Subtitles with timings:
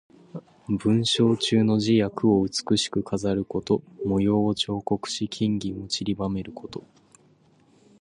[0.67, 3.83] 文章中の字や句を美しく飾ること。
[4.03, 6.83] 模様を彫刻し、金銀をちりばめること。